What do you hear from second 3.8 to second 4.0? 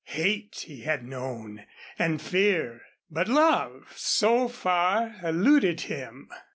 had